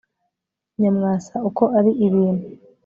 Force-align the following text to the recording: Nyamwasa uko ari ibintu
Nyamwasa 0.79 1.35
uko 1.49 1.63
ari 1.77 1.91
ibintu 2.05 2.45